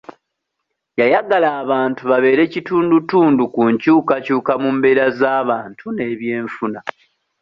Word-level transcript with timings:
Yayagala 0.99 1.47
abantu 1.63 2.01
babeere 2.09 2.43
kitundutundu 2.53 3.43
ku 3.53 3.61
nkyukakyuka 3.71 4.51
mu 4.61 4.69
mbeera 4.75 5.05
z'abantu 5.19 5.85
n'eby'enfuna. 5.91 6.79